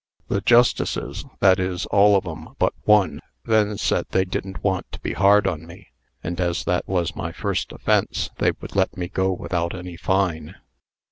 [0.29, 4.99] The justices that is, all of 'em but one then said they didn't want to
[4.99, 5.89] be hard on me;
[6.23, 10.55] and as that was my first offence, they would let me go without any fine.